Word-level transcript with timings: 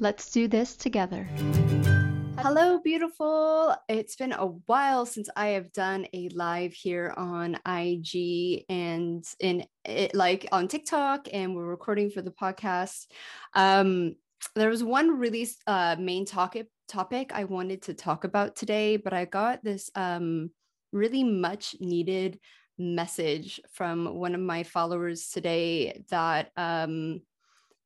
Let's 0.00 0.30
do 0.32 0.48
this 0.48 0.76
together. 0.76 1.28
Hello, 2.38 2.80
beautiful. 2.82 3.74
It's 3.88 4.16
been 4.16 4.32
a 4.32 4.46
while 4.46 5.06
since 5.06 5.30
I 5.36 5.48
have 5.48 5.72
done 5.72 6.06
a 6.12 6.28
live 6.30 6.72
here 6.72 7.14
on 7.16 7.56
IG 7.66 8.64
and 8.68 9.24
in 9.38 9.64
it, 9.84 10.14
like 10.14 10.48
on 10.50 10.66
TikTok, 10.66 11.28
and 11.32 11.54
we're 11.54 11.64
recording 11.64 12.10
for 12.10 12.22
the 12.22 12.32
podcast. 12.32 13.06
Um, 13.54 14.16
there 14.56 14.68
was 14.68 14.82
one 14.82 15.18
really 15.18 15.48
uh, 15.66 15.96
main 15.98 16.26
topic 16.26 16.66
topic 16.88 17.30
I 17.32 17.44
wanted 17.44 17.82
to 17.82 17.94
talk 17.94 18.24
about 18.24 18.56
today, 18.56 18.96
but 18.96 19.12
I 19.12 19.24
got 19.24 19.62
this 19.62 19.90
um, 19.94 20.50
really 20.92 21.24
much 21.24 21.76
needed 21.80 22.40
message 22.76 23.60
from 23.72 24.16
one 24.16 24.34
of 24.34 24.40
my 24.40 24.64
followers 24.64 25.28
today 25.28 26.02
that 26.10 26.50
um, 26.56 27.20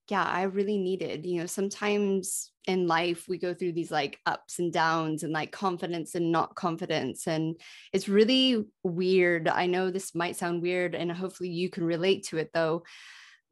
yeah, 0.08 0.24
I 0.24 0.42
really 0.42 0.78
needed. 0.78 1.26
You 1.26 1.40
know, 1.40 1.46
sometimes 1.46 2.50
in 2.66 2.86
life 2.86 3.26
we 3.28 3.38
go 3.38 3.54
through 3.54 3.72
these 3.72 3.90
like 3.90 4.18
ups 4.26 4.58
and 4.58 4.72
downs 4.72 5.22
and 5.22 5.32
like 5.32 5.52
confidence 5.52 6.14
and 6.14 6.32
not 6.32 6.54
confidence. 6.54 7.26
And 7.26 7.60
it's 7.92 8.08
really 8.08 8.64
weird. 8.82 9.48
I 9.48 9.66
know 9.66 9.90
this 9.90 10.14
might 10.14 10.36
sound 10.36 10.62
weird, 10.62 10.94
and 10.94 11.12
hopefully 11.12 11.50
you 11.50 11.68
can 11.68 11.84
relate 11.84 12.26
to 12.28 12.38
it 12.38 12.50
though. 12.54 12.84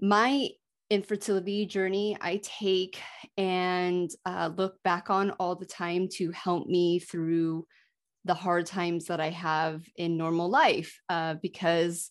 My 0.01 0.49
infertility 0.89 1.67
journey 1.67 2.17
I 2.21 2.41
take 2.43 3.01
and 3.37 4.11
uh, 4.25 4.51
look 4.57 4.83
back 4.85 5.11
on 5.11 5.33
all 5.33 5.57
the 5.57 5.67
time 5.67 6.09
to 6.13 6.31
help 6.31 6.69
me 6.69 7.01
through 7.01 7.67
the 8.25 8.35
hard 8.35 8.67
times 8.67 9.07
that 9.07 9.21
I 9.21 9.31
have 9.31 9.83
in 9.97 10.17
normal 10.17 10.49
life 10.49 11.01
uh, 11.09 11.35
because 11.43 12.11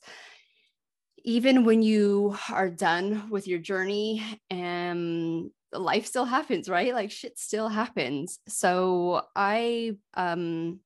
even 1.26 1.66
when 1.66 1.82
you 1.82 2.38
are 2.52 2.70
done 2.70 3.30
with 3.32 3.48
your 3.48 3.58
journey 3.58 4.24
and 4.52 5.50
life 5.74 6.06
still 6.06 6.24
happens 6.24 6.70
right? 6.70 6.94
Like 6.94 7.12
shit 7.12 7.38
still 7.38 7.68
happens. 7.68 8.40
So 8.48 9.24
i 9.36 9.98
um 10.14 10.80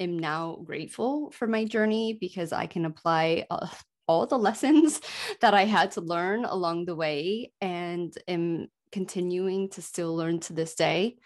am 0.00 0.18
now 0.18 0.58
grateful 0.64 1.30
for 1.30 1.46
my 1.46 1.64
journey 1.64 2.18
because 2.20 2.52
i 2.52 2.66
can 2.66 2.84
apply 2.84 3.46
uh, 3.50 3.68
all 4.08 4.26
the 4.26 4.38
lessons 4.38 5.00
that 5.40 5.54
i 5.54 5.64
had 5.64 5.92
to 5.92 6.00
learn 6.00 6.44
along 6.44 6.84
the 6.84 6.96
way 6.96 7.52
and 7.60 8.12
am 8.26 8.66
continuing 8.90 9.68
to 9.68 9.82
still 9.82 10.14
learn 10.14 10.38
to 10.40 10.52
this 10.52 10.74
day. 10.74 11.16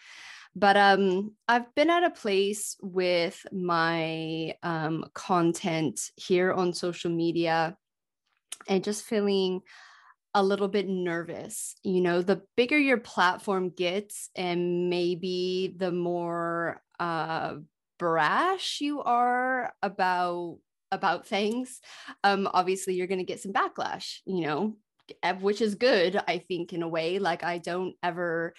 But 0.55 0.77
um 0.77 1.33
i've 1.49 1.75
been 1.75 1.91
at 1.91 2.05
a 2.05 2.11
place 2.11 2.77
with 2.83 3.47
my 3.53 4.55
um 4.63 5.05
content 5.15 6.11
here 6.17 6.53
on 6.53 6.73
social 6.73 7.11
media 7.11 7.77
and 8.67 8.85
just 8.85 9.05
feeling 9.05 9.63
a 10.35 10.43
little 10.43 10.69
bit 10.69 10.89
nervous. 10.89 11.75
You 11.83 12.01
know, 12.01 12.23
the 12.23 12.43
bigger 12.57 12.79
your 12.79 12.99
platform 12.99 13.71
gets, 13.71 14.31
and 14.37 14.91
maybe 14.91 15.75
the 15.77 15.93
more 15.93 16.83
uh, 17.01 17.57
brash 17.99 18.81
you 18.81 19.03
are 19.03 19.73
about 19.83 20.59
about 20.91 21.27
things 21.27 21.81
um 22.25 22.49
obviously 22.55 22.95
you're 22.95 23.07
going 23.07 23.19
to 23.19 23.25
get 23.25 23.41
some 23.41 23.53
backlash 23.53 24.21
you 24.25 24.41
know 24.41 24.75
which 25.41 25.61
is 25.61 25.75
good 25.75 26.19
i 26.27 26.39
think 26.39 26.73
in 26.73 26.83
a 26.83 26.89
way 26.89 27.19
like 27.19 27.43
i 27.43 27.59
don't 27.59 27.95
ever 28.03 28.55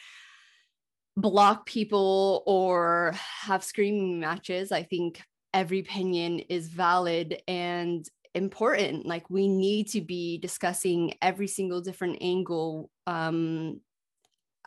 block 1.18 1.66
people 1.66 2.44
or 2.46 3.14
have 3.42 3.64
screaming 3.64 4.20
matches 4.20 4.72
i 4.72 4.84
think 4.84 5.22
every 5.54 5.80
opinion 5.80 6.40
is 6.40 6.68
valid 6.68 7.42
and 7.48 8.06
important 8.40 9.06
like 9.06 9.30
we 9.30 9.48
need 9.48 9.88
to 9.90 10.02
be 10.02 10.40
discussing 10.40 11.14
every 11.22 11.48
single 11.48 11.82
different 11.82 12.18
angle 12.22 12.90
um, 13.06 13.80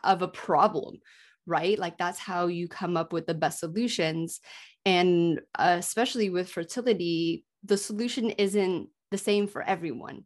of 0.03 0.21
a 0.21 0.27
problem 0.27 0.99
right? 1.45 1.77
Like 1.77 1.97
that's 1.97 2.19
how 2.19 2.47
you 2.47 2.69
come 2.69 2.95
up 2.95 3.11
with 3.11 3.27
the 3.27 3.33
best 3.33 3.59
solutions. 3.59 4.39
And 4.85 5.41
uh, 5.59 5.75
especially 5.77 6.29
with 6.29 6.49
fertility 6.49 7.43
the 7.65 7.77
solution 7.77 8.29
isn't 8.31 8.89
the 9.11 9.17
same 9.17 9.47
for 9.47 9.61
everyone. 9.61 10.25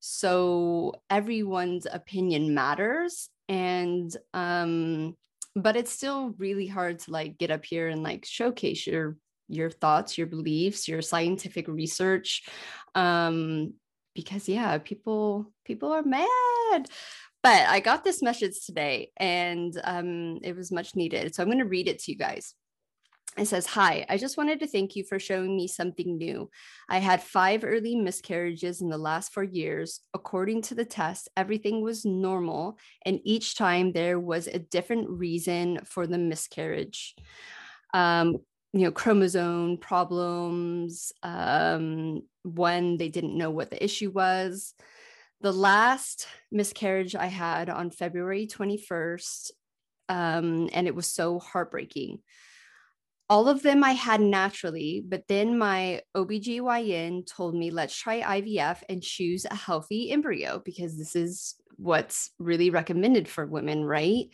So 0.00 0.92
everyone's 1.08 1.86
opinion 1.90 2.54
matters 2.54 3.30
and 3.48 4.14
um 4.32 5.14
but 5.56 5.76
it's 5.76 5.92
still 5.92 6.34
really 6.38 6.66
hard 6.66 6.98
to 6.98 7.10
like 7.10 7.38
get 7.38 7.50
up 7.50 7.64
here 7.64 7.88
and 7.88 8.02
like 8.02 8.24
showcase 8.24 8.86
your 8.86 9.16
your 9.48 9.70
thoughts, 9.70 10.16
your 10.16 10.26
beliefs, 10.26 10.88
your 10.88 11.02
scientific 11.02 11.68
research. 11.68 12.44
Um, 12.94 13.74
because 14.14 14.48
yeah, 14.48 14.78
people 14.78 15.52
people 15.64 15.92
are 15.92 16.02
mad. 16.02 16.88
But 17.42 17.68
I 17.68 17.80
got 17.80 18.04
this 18.04 18.22
message 18.22 18.64
today 18.64 19.10
and 19.18 19.78
um, 19.84 20.38
it 20.42 20.56
was 20.56 20.72
much 20.72 20.96
needed. 20.96 21.34
So 21.34 21.42
I'm 21.42 21.48
going 21.48 21.58
to 21.58 21.66
read 21.66 21.88
it 21.88 21.98
to 22.00 22.12
you 22.12 22.16
guys. 22.16 22.54
It 23.36 23.46
says, 23.46 23.66
Hi, 23.66 24.06
I 24.08 24.16
just 24.16 24.38
wanted 24.38 24.60
to 24.60 24.66
thank 24.66 24.96
you 24.96 25.04
for 25.04 25.18
showing 25.18 25.54
me 25.54 25.68
something 25.68 26.16
new. 26.16 26.48
I 26.88 26.98
had 26.98 27.22
five 27.22 27.64
early 27.64 27.96
miscarriages 27.96 28.80
in 28.80 28.88
the 28.88 28.96
last 28.96 29.32
four 29.34 29.42
years. 29.42 30.00
According 30.14 30.62
to 30.62 30.74
the 30.74 30.84
test, 30.84 31.28
everything 31.36 31.82
was 31.82 32.04
normal, 32.04 32.78
and 33.04 33.20
each 33.24 33.56
time 33.56 33.92
there 33.92 34.20
was 34.20 34.46
a 34.46 34.60
different 34.60 35.10
reason 35.10 35.80
for 35.84 36.06
the 36.06 36.18
miscarriage. 36.18 37.14
Um, 37.92 38.38
you 38.74 38.80
know 38.80 38.90
chromosome 38.90 39.78
problems 39.78 41.12
um, 41.22 42.22
when 42.42 42.96
they 42.96 43.08
didn't 43.08 43.38
know 43.38 43.50
what 43.50 43.70
the 43.70 43.82
issue 43.82 44.10
was. 44.10 44.74
The 45.40 45.52
last 45.52 46.26
miscarriage 46.50 47.14
i 47.14 47.26
had 47.26 47.70
on 47.70 47.90
february 47.90 48.46
21st 48.46 49.50
um, 50.08 50.68
and 50.72 50.86
it 50.86 50.94
was 50.94 51.06
so 51.06 51.38
heartbreaking. 51.38 52.18
All 53.30 53.48
of 53.48 53.62
them 53.62 53.84
i 53.84 53.92
had 53.92 54.20
naturally 54.20 55.04
but 55.06 55.22
then 55.28 55.56
my 55.56 56.02
obgyn 56.16 57.24
told 57.26 57.54
me 57.54 57.70
let's 57.70 57.96
try 57.96 58.40
ivf 58.40 58.82
and 58.88 59.02
choose 59.02 59.44
a 59.44 59.54
healthy 59.54 60.10
embryo 60.10 60.60
because 60.64 60.98
this 60.98 61.14
is 61.14 61.54
what's 61.76 62.30
really 62.38 62.70
recommended 62.70 63.28
for 63.28 63.46
women 63.46 63.84
right? 63.84 64.26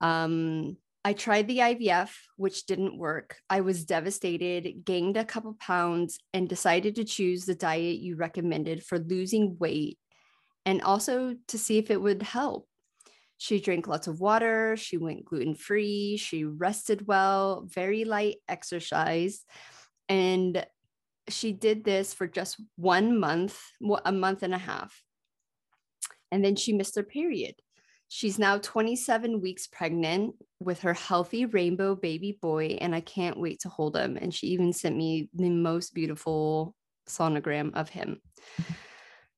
Um, 0.00 0.76
I 1.06 1.12
tried 1.12 1.46
the 1.46 1.58
IVF, 1.58 2.10
which 2.36 2.66
didn't 2.66 2.98
work. 2.98 3.36
I 3.48 3.60
was 3.60 3.84
devastated, 3.84 4.84
gained 4.84 5.16
a 5.16 5.24
couple 5.24 5.56
pounds, 5.60 6.18
and 6.34 6.48
decided 6.48 6.96
to 6.96 7.04
choose 7.04 7.44
the 7.44 7.54
diet 7.54 8.00
you 8.00 8.16
recommended 8.16 8.82
for 8.82 8.98
losing 8.98 9.56
weight 9.56 10.00
and 10.64 10.82
also 10.82 11.36
to 11.46 11.58
see 11.58 11.78
if 11.78 11.92
it 11.92 12.02
would 12.02 12.24
help. 12.24 12.66
She 13.38 13.60
drank 13.60 13.86
lots 13.86 14.08
of 14.08 14.18
water, 14.18 14.76
she 14.76 14.96
went 14.96 15.24
gluten 15.24 15.54
free, 15.54 16.16
she 16.16 16.42
rested 16.42 17.06
well, 17.06 17.62
very 17.68 18.04
light 18.04 18.38
exercise. 18.48 19.44
And 20.08 20.66
she 21.28 21.52
did 21.52 21.84
this 21.84 22.14
for 22.14 22.26
just 22.26 22.60
one 22.74 23.20
month, 23.20 23.56
a 24.04 24.10
month 24.10 24.42
and 24.42 24.54
a 24.54 24.58
half. 24.58 25.00
And 26.32 26.44
then 26.44 26.56
she 26.56 26.72
missed 26.72 26.96
her 26.96 27.04
period. 27.04 27.54
She's 28.08 28.38
now 28.38 28.58
27 28.58 29.40
weeks 29.40 29.66
pregnant 29.66 30.34
with 30.60 30.80
her 30.80 30.94
healthy 30.94 31.44
rainbow 31.44 31.94
baby 31.94 32.38
boy, 32.40 32.78
and 32.80 32.94
I 32.94 33.00
can't 33.00 33.38
wait 33.38 33.60
to 33.60 33.68
hold 33.68 33.96
him. 33.96 34.16
And 34.16 34.32
she 34.32 34.48
even 34.48 34.72
sent 34.72 34.96
me 34.96 35.28
the 35.34 35.50
most 35.50 35.92
beautiful 35.92 36.74
sonogram 37.08 37.74
of 37.74 37.88
him. 37.88 38.20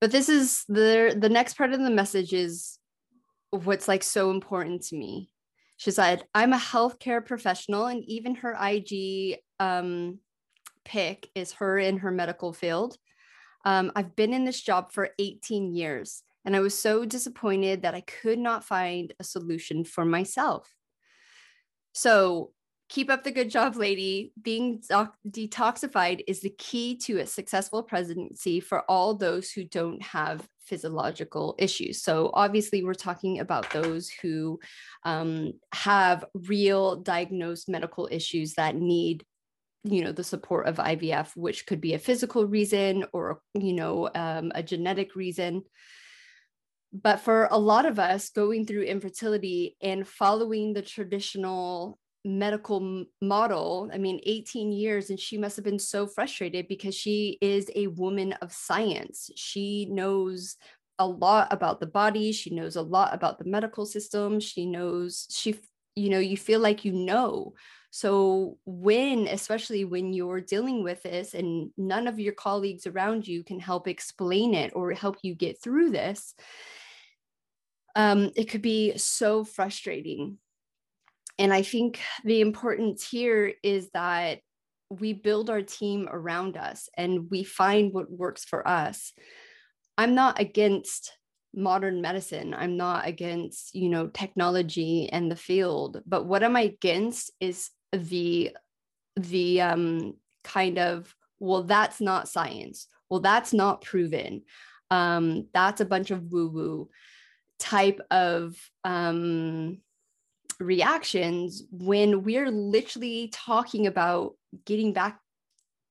But 0.00 0.12
this 0.12 0.28
is 0.28 0.64
the 0.68 1.16
the 1.18 1.28
next 1.28 1.56
part 1.56 1.72
of 1.72 1.80
the 1.80 1.90
message 1.90 2.32
is 2.32 2.78
what's 3.50 3.88
like 3.88 4.02
so 4.02 4.30
important 4.30 4.82
to 4.84 4.96
me. 4.96 5.30
She 5.76 5.90
said, 5.90 6.24
I'm 6.34 6.52
a 6.52 6.58
healthcare 6.58 7.24
professional, 7.24 7.86
and 7.86 8.04
even 8.04 8.34
her 8.36 8.56
IG 8.60 9.38
um, 9.60 10.18
pick 10.84 11.30
is 11.34 11.52
her 11.52 11.78
in 11.78 11.98
her 11.98 12.10
medical 12.10 12.52
field. 12.52 12.96
Um, 13.64 13.92
I've 13.94 14.16
been 14.16 14.34
in 14.34 14.44
this 14.44 14.60
job 14.60 14.92
for 14.92 15.10
18 15.18 15.74
years, 15.74 16.22
and 16.44 16.56
I 16.56 16.60
was 16.60 16.78
so 16.78 17.04
disappointed 17.04 17.82
that 17.82 17.94
I 17.94 18.00
could 18.00 18.38
not 18.38 18.64
find 18.64 19.12
a 19.18 19.24
solution 19.24 19.84
for 19.84 20.04
myself. 20.04 20.72
So, 21.92 22.52
keep 22.88 23.10
up 23.10 23.22
the 23.22 23.30
good 23.30 23.50
job, 23.50 23.76
lady. 23.76 24.32
Being 24.40 24.80
detoxified 25.28 26.22
is 26.26 26.40
the 26.40 26.54
key 26.58 26.96
to 27.04 27.18
a 27.18 27.26
successful 27.26 27.82
presidency 27.82 28.60
for 28.60 28.82
all 28.88 29.14
those 29.14 29.50
who 29.50 29.64
don't 29.64 30.02
have 30.02 30.46
physiological 30.64 31.54
issues. 31.58 32.02
So, 32.02 32.30
obviously, 32.32 32.82
we're 32.82 32.94
talking 32.94 33.40
about 33.40 33.70
those 33.70 34.10
who 34.22 34.60
um, 35.04 35.52
have 35.74 36.24
real 36.34 36.96
diagnosed 36.96 37.68
medical 37.68 38.08
issues 38.10 38.54
that 38.54 38.76
need 38.76 39.24
you 39.84 40.02
know 40.02 40.10
the 40.10 40.24
support 40.24 40.66
of 40.66 40.76
ivf 40.76 41.36
which 41.36 41.64
could 41.64 41.80
be 41.80 41.94
a 41.94 42.00
physical 42.00 42.44
reason 42.44 43.04
or 43.12 43.40
you 43.54 43.72
know 43.72 44.10
um, 44.16 44.50
a 44.56 44.62
genetic 44.62 45.14
reason 45.14 45.62
but 46.92 47.20
for 47.20 47.48
a 47.50 47.58
lot 47.58 47.86
of 47.86 47.98
us 47.98 48.30
going 48.30 48.64
through 48.64 48.82
infertility 48.82 49.76
and 49.82 50.06
following 50.06 50.72
the 50.72 50.82
traditional 50.82 51.98
medical 52.24 53.04
model 53.22 53.90
i 53.94 53.98
mean 53.98 54.20
18 54.24 54.72
years 54.72 55.08
and 55.08 55.20
she 55.20 55.38
must 55.38 55.56
have 55.56 55.64
been 55.64 55.78
so 55.78 56.06
frustrated 56.06 56.66
because 56.68 56.94
she 56.94 57.38
is 57.40 57.70
a 57.74 57.86
woman 57.86 58.32
of 58.34 58.52
science. 58.52 59.30
She 59.36 59.86
knows 59.90 60.56
a 60.98 61.06
lot 61.06 61.52
about 61.52 61.80
the 61.80 61.86
body. 61.86 62.32
She 62.32 62.50
knows 62.50 62.76
a 62.76 62.82
lot 62.82 63.14
about 63.14 63.38
the 63.38 63.44
medical 63.44 63.86
system. 63.86 64.40
She 64.40 64.66
knows 64.66 65.26
she 65.30 65.58
you 65.94 66.10
know 66.10 66.18
you 66.18 66.36
feel 66.36 66.60
like 66.60 66.84
you 66.84 66.92
know. 66.92 67.54
So 67.90 68.58
when 68.66 69.28
especially 69.28 69.84
when 69.84 70.12
you're 70.12 70.40
dealing 70.40 70.82
with 70.82 71.02
this 71.02 71.34
and 71.34 71.70
none 71.76 72.06
of 72.06 72.18
your 72.20 72.34
colleagues 72.34 72.86
around 72.86 73.26
you 73.26 73.42
can 73.42 73.60
help 73.60 73.88
explain 73.88 74.54
it 74.54 74.72
or 74.74 74.92
help 74.92 75.16
you 75.22 75.34
get 75.34 75.62
through 75.62 75.90
this 75.90 76.34
um, 77.96 78.30
it 78.36 78.44
could 78.44 78.62
be 78.62 78.96
so 78.96 79.44
frustrating 79.44 80.38
and 81.38 81.52
I 81.52 81.62
think 81.62 82.00
the 82.24 82.40
importance 82.40 83.08
here 83.08 83.54
is 83.62 83.90
that 83.94 84.40
we 84.90 85.12
build 85.12 85.50
our 85.50 85.62
team 85.62 86.08
around 86.10 86.56
us 86.56 86.88
and 86.96 87.30
we 87.30 87.44
find 87.44 87.92
what 87.92 88.10
works 88.10 88.44
for 88.44 88.66
us. 88.66 89.12
I'm 89.96 90.14
not 90.14 90.40
against 90.40 91.12
modern 91.54 92.00
medicine. 92.00 92.54
I'm 92.54 92.76
not 92.76 93.06
against, 93.06 93.74
you 93.74 93.88
know, 93.88 94.08
technology 94.08 95.08
and 95.10 95.30
the 95.30 95.36
field, 95.36 96.02
but 96.06 96.26
what 96.26 96.42
am 96.42 96.56
I 96.56 96.62
against 96.62 97.30
is 97.40 97.70
the 97.92 98.50
the 99.16 99.60
um 99.60 100.14
kind 100.44 100.78
of 100.78 101.14
well 101.40 101.64
that's 101.64 102.00
not 102.00 102.28
science. 102.28 102.86
Well 103.10 103.20
that's 103.20 103.52
not 103.52 103.82
proven. 103.82 104.42
Um 104.90 105.48
that's 105.52 105.80
a 105.80 105.86
bunch 105.86 106.10
of 106.10 106.30
woo 106.32 106.48
woo 106.48 106.88
type 107.58 108.00
of 108.10 108.56
um 108.84 109.78
reactions 110.60 111.64
when 111.70 112.22
we're 112.22 112.50
literally 112.50 113.28
talking 113.32 113.86
about 113.86 114.34
getting 114.64 114.92
back 114.92 115.20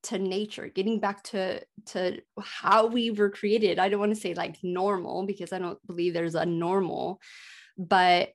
to 0.04 0.18
nature 0.18 0.68
getting 0.68 1.00
back 1.00 1.24
to 1.24 1.62
to 1.86 2.22
how 2.40 2.88
we 2.88 3.12
were 3.12 3.30
created. 3.30 3.80
I 3.80 3.90
don't 3.90 4.00
want 4.00 4.14
to 4.14 4.22
say 4.22 4.34
like 4.34 4.58
normal 4.64 5.26
because 5.26 5.52
i 5.52 5.60
don't 5.60 5.80
believe 5.88 6.14
there's 6.14 6.36
a 6.36 6.46
normal 6.46 7.20
but 7.78 8.30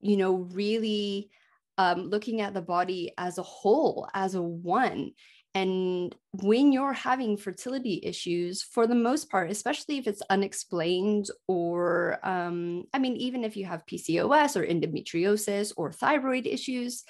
you 0.00 0.16
know 0.16 0.34
really 0.52 1.30
um, 1.78 2.10
looking 2.10 2.42
at 2.42 2.52
the 2.52 2.60
body 2.60 3.12
as 3.16 3.38
a 3.38 3.42
whole 3.42 4.08
as 4.12 4.34
a 4.34 4.42
one 4.42 5.12
and 5.54 6.14
when 6.30 6.72
you're 6.72 6.94
having 6.94 7.36
fertility 7.36 8.00
issues, 8.02 8.62
for 8.62 8.86
the 8.86 8.94
most 8.94 9.30
part, 9.30 9.50
especially 9.50 9.98
if 9.98 10.06
it's 10.06 10.22
unexplained, 10.30 11.28
or 11.46 12.18
um, 12.22 12.84
I 12.94 12.98
mean, 12.98 13.16
even 13.16 13.44
if 13.44 13.56
you 13.56 13.66
have 13.66 13.84
PCOS 13.84 14.56
or 14.56 14.66
endometriosis 14.66 15.74
or 15.76 15.92
thyroid 15.92 16.46
issues, 16.46 17.04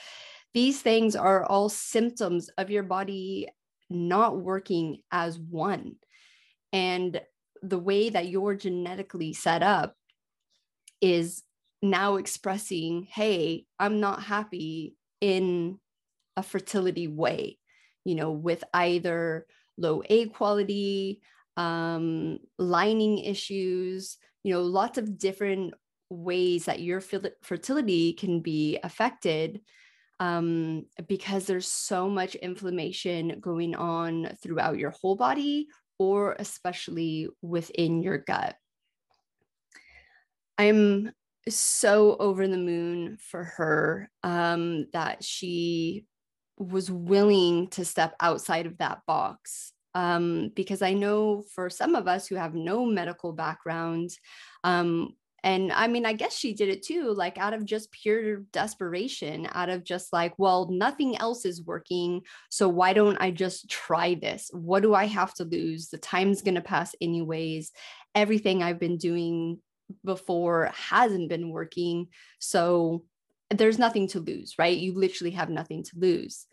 these 0.55 0.83
things 0.83 1.15
are 1.15 1.45
all 1.45 1.69
symptoms 1.69 2.51
of 2.59 2.69
your 2.69 2.83
body 2.83 3.49
not 3.89 4.41
working 4.41 4.99
as 5.13 5.39
one. 5.39 5.97
And 6.73 7.21
the 7.63 7.79
way 7.79 8.11
that 8.11 8.27
you're 8.29 8.57
genetically 8.57 9.35
set 9.35 9.63
up 9.63 9.95
is 11.01 11.45
now 11.81 12.17
expressing, 12.17 13.07
hey, 13.09 13.67
I'm 13.79 14.01
not 14.01 14.23
happy 14.23 14.97
in 15.21 15.79
a 16.37 16.43
fertility 16.43 17.07
way 17.07 17.59
you 18.05 18.15
know, 18.15 18.33
with 18.33 18.63
either 18.75 19.47
low 19.79 20.03
A 20.09 20.27
quality, 20.27 21.21
um, 21.57 22.39
lining 22.59 23.19
issues, 23.19 24.19
you 24.43 24.53
know, 24.53 24.63
lots 24.63 24.99
of 24.99 25.19
different 25.19 25.75
ways 26.11 26.67
that 26.67 26.81
your 26.81 27.01
fertility 27.01 28.13
can 28.13 28.41
be 28.41 28.79
affected 28.83 29.61
um, 30.21 30.87
because 31.09 31.47
there's 31.47 31.67
so 31.67 32.09
much 32.09 32.35
inflammation 32.37 33.41
going 33.41 33.75
on 33.75 34.37
throughout 34.43 34.79
your 34.79 34.91
whole 34.91 35.17
body 35.17 35.69
or 35.99 36.37
especially 36.39 37.29
within 37.41 38.03
your 38.03 38.19
gut. 38.19 38.57
I'm 40.59 41.13
so 41.49 42.17
over 42.17 42.47
the 42.47 42.59
moon 42.59 43.19
for 43.21 43.45
her 43.45 44.11
um, 44.23 44.87
that 44.93 45.25
she 45.25 46.05
was 46.59 46.91
willing 46.91 47.69
to 47.69 47.85
step 47.85 48.15
outside 48.21 48.67
of 48.67 48.79
that 48.79 49.01
box 49.07 49.73
um, 49.95 50.51
because 50.55 50.83
I 50.83 50.93
know 50.93 51.43
for 51.55 51.69
some 51.69 51.95
of 51.95 52.09
us 52.09 52.27
who 52.27 52.37
have 52.37 52.55
no 52.55 52.85
medical 52.85 53.33
background, 53.33 54.11
um, 54.65 55.15
and 55.45 55.73
I 55.73 55.89
mean, 55.89 56.07
I 56.07 56.13
guess 56.13 56.37
she 56.37 56.55
did 56.55 56.69
it 56.69 56.85
too, 56.85 57.13
like 57.15 57.37
out 57.37 57.53
of 57.53 57.65
just 57.65 57.91
pure 57.91 58.39
desperation, 58.53 59.49
out 59.53 59.71
of 59.71 59.83
just 59.83 60.13
like, 60.13 60.35
well, 60.39 60.69
nothing 60.71 61.19
else 61.19 61.45
is 61.45 61.65
working. 61.65 62.23
So 62.49 62.69
why 62.69 62.93
don't 62.93 63.21
I 63.21 63.33
just 63.33 63.69
try 63.69 64.15
this? 64.15 64.51
What 64.53 64.83
do 64.83 64.95
I 64.95 65.07
have 65.07 65.35
to 65.35 65.45
lose? 65.45 65.89
The 65.89 65.99
time's 65.99 66.43
going 66.43 66.55
to 66.55 66.61
pass 66.61 66.95
anyways. 67.01 67.73
Everything 68.15 68.63
I've 68.63 68.79
been 68.79 68.99
doing 68.99 69.59
before 70.05 70.71
hasn't 70.75 71.29
been 71.29 71.51
working. 71.51 72.07
So 72.39 73.05
there's 73.59 73.79
nothing 73.79 74.09
to 74.09 74.21
lose, 74.21 74.55
right? 74.59 74.77
You 74.77 74.95
literally 74.95 75.33
have 75.33 75.51
nothing 75.51 75.83
to 75.85 75.99
lose. 75.99 76.47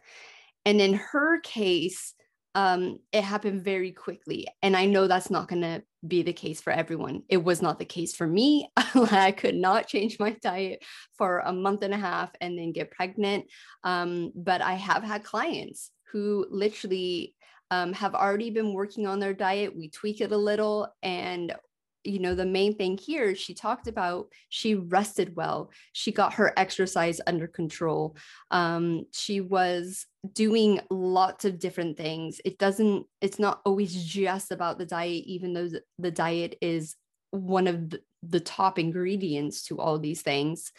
And 0.66 0.82
in 0.82 0.94
her 0.94 1.40
case, 1.42 2.14
um, 2.56 3.00
it 3.12 3.24
happened 3.24 3.64
very 3.64 3.92
quickly. 3.92 4.48
And 4.62 4.76
I 4.76 4.86
know 4.86 5.08
that's 5.08 5.30
not 5.30 5.48
going 5.48 5.62
to 5.62 5.84
be 6.08 6.24
the 6.24 6.34
case 6.34 6.62
for 6.62 6.72
everyone. 6.72 7.24
It 7.30 7.38
was 7.38 7.62
not 7.62 7.80
the 7.80 7.86
case 7.86 8.16
for 8.16 8.26
me. 8.26 8.70
I 8.78 9.32
could 9.32 9.56
not 9.56 9.88
change 9.88 10.20
my 10.20 10.36
diet 10.42 10.84
for 11.18 11.40
a 11.40 11.54
month 11.54 11.84
and 11.84 11.94
a 11.94 11.98
half 11.98 12.32
and 12.42 12.58
then 12.58 12.72
get 12.72 12.92
pregnant. 12.92 13.46
Um, 13.84 14.32
but 14.36 14.62
I 14.62 14.74
have 14.74 15.04
had 15.04 15.24
clients 15.24 15.92
who 16.12 16.48
literally 16.50 17.36
um, 17.72 17.94
have 17.94 18.16
already 18.16 18.50
been 18.50 18.74
working 18.74 19.06
on 19.06 19.20
their 19.20 19.34
diet. 19.34 19.76
We 19.76 19.90
tweak 19.90 20.22
it 20.22 20.32
a 20.32 20.38
little 20.38 20.88
and 21.04 21.54
you 22.04 22.20
know 22.20 22.34
the 22.34 22.46
main 22.46 22.76
thing 22.76 22.98
here 22.98 23.36
she 23.36 23.54
talked 23.54 23.88
about 23.88 24.28
she 24.50 24.76
rested 24.76 25.36
well. 25.36 25.72
She 25.94 26.12
got 26.12 26.34
her 26.34 26.54
exercise 26.58 27.20
under 27.28 27.48
control. 27.48 28.16
Um, 28.52 29.06
she 29.12 29.42
was 29.42 30.06
doing 30.34 30.80
lots 30.90 31.46
of 31.46 31.60
different 31.60 31.98
things. 31.98 32.40
It 32.46 32.58
doesn't 32.58 33.06
it's 33.22 33.40
not 33.40 33.62
always 33.66 34.04
just 34.04 34.52
about 34.52 34.78
the 34.78 34.86
diet 34.86 35.24
even 35.26 35.54
though 35.54 35.70
the 35.98 36.12
diet 36.12 36.58
is 36.62 36.96
one 37.32 37.68
of 37.68 37.90
the, 38.24 38.40
top 38.40 38.80
ingredients 38.80 39.64
to 39.64 39.80
all 39.80 40.00
these 40.00 40.22
things. 40.22 40.72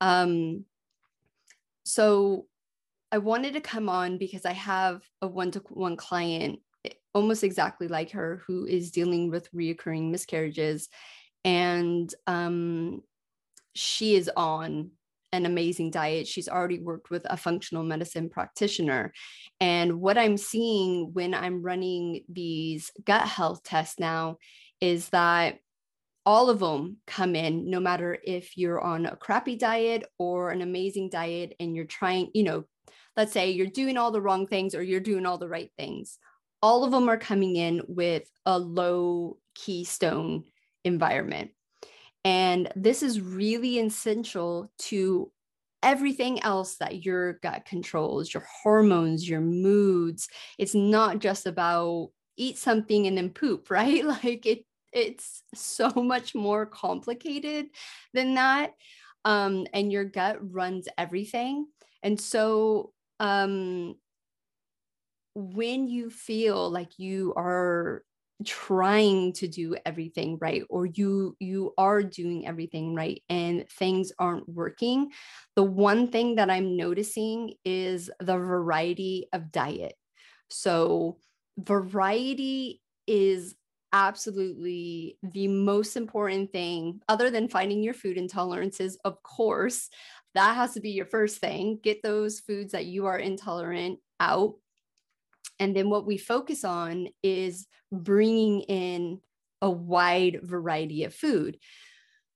Um, 0.00 0.64
so 1.84 2.46
i 3.10 3.18
wanted 3.18 3.54
to 3.54 3.60
come 3.60 3.88
on 3.88 4.18
because 4.18 4.46
i 4.46 4.52
have 4.52 5.02
a 5.20 5.26
one-to-one 5.26 5.96
client 5.96 6.60
almost 7.14 7.44
exactly 7.44 7.88
like 7.88 8.12
her 8.12 8.42
who 8.46 8.66
is 8.66 8.90
dealing 8.90 9.30
with 9.30 9.52
reoccurring 9.52 10.10
miscarriages. 10.10 10.88
And 11.44 12.12
um, 12.26 13.02
she 13.74 14.14
is 14.14 14.30
on 14.36 14.90
an 15.32 15.46
amazing 15.46 15.90
diet. 15.90 16.26
She's 16.26 16.48
already 16.48 16.78
worked 16.78 17.10
with 17.10 17.26
a 17.28 17.36
functional 17.36 17.82
medicine 17.82 18.28
practitioner. 18.28 19.12
And 19.60 20.00
what 20.00 20.18
i'm 20.18 20.36
seeing 20.36 21.10
when 21.12 21.34
i'm 21.34 21.62
running 21.62 22.24
these 22.28 22.90
gut 23.04 23.26
health 23.26 23.62
tests 23.62 23.98
now 23.98 24.36
is 24.80 25.08
that 25.10 25.58
all 26.24 26.50
of 26.50 26.60
them 26.60 26.98
come 27.06 27.34
in 27.34 27.70
no 27.70 27.80
matter 27.80 28.16
if 28.22 28.56
you're 28.56 28.80
on 28.80 29.06
a 29.06 29.16
crappy 29.16 29.56
diet 29.56 30.04
or 30.18 30.50
an 30.50 30.62
amazing 30.62 31.08
diet 31.08 31.54
and 31.58 31.74
you're 31.74 31.84
trying 31.84 32.30
you 32.34 32.42
know 32.42 32.64
let's 33.16 33.32
say 33.32 33.50
you're 33.50 33.66
doing 33.66 33.96
all 33.96 34.10
the 34.10 34.20
wrong 34.20 34.46
things 34.46 34.74
or 34.74 34.82
you're 34.82 35.00
doing 35.00 35.26
all 35.26 35.38
the 35.38 35.48
right 35.48 35.70
things 35.78 36.18
all 36.62 36.84
of 36.84 36.92
them 36.92 37.08
are 37.08 37.18
coming 37.18 37.56
in 37.56 37.82
with 37.88 38.24
a 38.46 38.58
low 38.58 39.38
keystone 39.54 40.44
environment. 40.84 41.50
And 42.24 42.70
this 42.76 43.02
is 43.02 43.20
really 43.20 43.78
essential 43.78 44.70
to 44.80 45.32
everything 45.82 46.42
else 46.42 46.76
that 46.76 47.04
your 47.04 47.34
gut 47.34 47.64
controls, 47.64 48.32
your 48.32 48.44
hormones, 48.62 49.28
your 49.28 49.40
moods. 49.40 50.28
It's 50.58 50.74
not 50.74 51.18
just 51.18 51.46
about 51.46 52.10
eat 52.36 52.56
something 52.58 53.06
and 53.06 53.16
then 53.18 53.30
poop, 53.30 53.70
right? 53.70 54.04
Like 54.04 54.46
it 54.46 54.64
it's 54.92 55.42
so 55.54 55.88
much 55.96 56.34
more 56.34 56.66
complicated 56.66 57.66
than 58.12 58.34
that. 58.34 58.72
Um, 59.24 59.66
and 59.72 59.90
your 59.90 60.04
gut 60.04 60.36
runs 60.40 60.86
everything. 60.98 61.66
And 62.02 62.20
so 62.20 62.92
um 63.18 63.96
when 65.34 65.88
you 65.88 66.10
feel 66.10 66.70
like 66.70 66.98
you 66.98 67.32
are 67.36 68.02
trying 68.44 69.32
to 69.32 69.46
do 69.46 69.76
everything 69.86 70.36
right 70.40 70.64
or 70.68 70.84
you 70.84 71.36
you 71.38 71.72
are 71.78 72.02
doing 72.02 72.44
everything 72.44 72.92
right 72.92 73.22
and 73.28 73.68
things 73.68 74.10
aren't 74.18 74.48
working 74.48 75.08
the 75.54 75.62
one 75.62 76.08
thing 76.08 76.34
that 76.34 76.50
i'm 76.50 76.76
noticing 76.76 77.52
is 77.64 78.10
the 78.18 78.36
variety 78.36 79.28
of 79.32 79.52
diet. 79.52 79.94
So 80.48 81.18
variety 81.58 82.80
is 83.06 83.54
absolutely 83.92 85.18
the 85.22 85.48
most 85.48 85.96
important 85.96 86.50
thing 86.52 87.00
other 87.08 87.30
than 87.30 87.48
finding 87.48 87.82
your 87.82 87.94
food 87.94 88.16
intolerances 88.16 88.96
of 89.04 89.22
course. 89.22 89.88
That 90.34 90.56
has 90.56 90.72
to 90.74 90.80
be 90.80 90.90
your 90.90 91.04
first 91.04 91.38
thing. 91.38 91.78
Get 91.82 92.02
those 92.02 92.40
foods 92.40 92.72
that 92.72 92.86
you 92.86 93.04
are 93.04 93.18
intolerant 93.18 93.98
out 94.18 94.54
and 95.62 95.76
then 95.76 95.88
what 95.88 96.04
we 96.04 96.18
focus 96.18 96.64
on 96.64 97.06
is 97.22 97.68
bringing 97.92 98.62
in 98.62 99.20
a 99.60 99.70
wide 99.70 100.40
variety 100.42 101.04
of 101.04 101.14
food. 101.14 101.56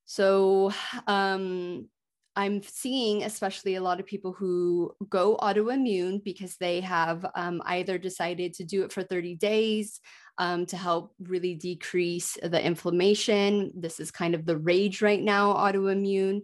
So 0.04 0.72
um, 1.08 1.88
I'm 2.36 2.62
seeing, 2.62 3.24
especially 3.24 3.74
a 3.74 3.82
lot 3.82 3.98
of 3.98 4.06
people 4.06 4.32
who 4.32 4.94
go 5.08 5.36
autoimmune 5.38 6.22
because 6.22 6.56
they 6.58 6.82
have 6.82 7.26
um, 7.34 7.60
either 7.66 7.98
decided 7.98 8.54
to 8.54 8.64
do 8.64 8.84
it 8.84 8.92
for 8.92 9.02
30 9.02 9.34
days 9.34 10.00
um, 10.38 10.64
to 10.66 10.76
help 10.76 11.12
really 11.18 11.56
decrease 11.56 12.38
the 12.40 12.64
inflammation. 12.64 13.72
This 13.74 13.98
is 13.98 14.12
kind 14.12 14.36
of 14.36 14.46
the 14.46 14.56
rage 14.56 15.02
right 15.02 15.20
now, 15.20 15.52
autoimmune. 15.52 16.42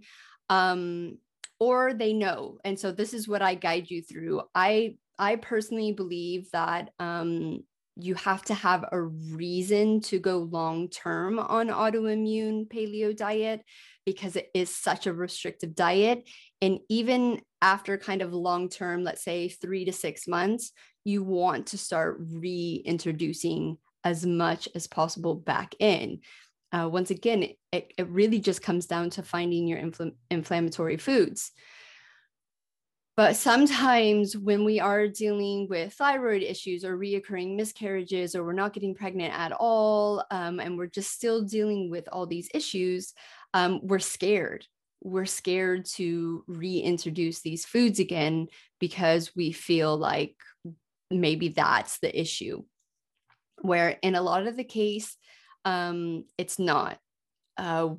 Um, 0.51 1.19
or 1.61 1.95
they 1.95 2.13
know. 2.13 2.59
And 2.65 2.77
so 2.77 2.91
this 2.91 3.15
is 3.15 3.29
what 3.29 3.41
I 3.41 3.55
guide 3.55 3.89
you 3.89 4.03
through. 4.03 4.43
I 4.53 4.97
I 5.23 5.37
personally 5.37 5.93
believe 5.93 6.51
that 6.51 6.91
um, 6.99 7.63
you 7.95 8.17
have 8.17 8.43
to 8.47 8.55
have 8.55 8.85
a 8.91 9.01
reason 9.01 10.01
to 10.01 10.19
go 10.19 10.39
long 10.39 10.89
term 10.89 11.39
on 11.39 11.69
autoimmune 11.69 12.67
paleo 12.67 13.17
diet 13.17 13.63
because 14.05 14.35
it 14.35 14.51
is 14.53 14.75
such 14.75 15.07
a 15.07 15.13
restrictive 15.13 15.77
diet. 15.77 16.29
And 16.61 16.81
even 16.89 17.41
after 17.61 17.97
kind 17.99 18.21
of 18.21 18.35
long 18.35 18.69
term, 18.69 19.05
let's 19.05 19.23
say 19.23 19.49
three 19.49 19.85
to 19.85 19.93
six 19.93 20.27
months, 20.27 20.73
you 21.05 21.23
want 21.23 21.69
to 21.69 21.79
start 21.79 22.17
reintroducing 22.19 23.79
as 24.03 24.27
much 24.27 24.69
as 24.75 24.89
possible 24.89 25.37
back 25.37 25.77
in. 25.79 26.19
Uh, 26.73 26.89
once 26.89 27.13
again, 27.13 27.45
it, 27.71 27.93
it 27.97 28.09
really 28.09 28.41
just 28.41 28.61
comes 28.61 28.87
down 28.87 29.11
to 29.11 29.23
finding 29.23 29.69
your 29.69 29.79
infl- 29.79 30.17
inflammatory 30.33 30.97
foods. 30.97 31.53
But 33.15 33.37
sometimes 33.37 34.37
when 34.37 34.65
we 34.65 34.81
are 34.81 35.07
dealing 35.07 35.69
with 35.69 35.93
thyroid 35.93 36.43
issues 36.43 36.83
or 36.83 36.97
reoccurring 36.97 37.57
miscarriages, 37.57 38.35
or 38.35 38.43
we're 38.43 38.55
not 38.55 38.73
getting 38.73 38.95
pregnant 38.95 39.35
at 39.35 39.53
all, 39.53 40.25
um, 40.31 40.61
and 40.61 40.79
we're 40.79 40.87
just 40.87 41.13
still 41.13 41.43
dealing 41.43 41.91
with 41.91 42.09
all 42.11 42.27
these 42.27 42.49
issues, 42.55 43.13
um, 43.53 43.81
we're 43.83 43.99
scared. 43.99 44.67
We're 45.03 45.27
scared 45.27 45.85
to 45.97 46.43
reintroduce 46.47 47.43
these 47.43 47.67
foods 47.67 47.99
again 47.99 48.49
because 48.81 49.37
we 49.37 49.53
feel 49.53 49.97
like 49.97 50.37
maybe 51.11 51.49
that's 51.49 51.99
the 51.99 52.19
issue. 52.19 52.63
Where 53.61 53.91
in 54.01 54.15
a 54.15 54.23
lot 54.23 54.47
of 54.47 54.57
the 54.57 54.65
case, 54.65 55.17
um, 55.67 56.25
it's 56.39 56.59
not. 56.59 56.99
Uh, 57.59 57.91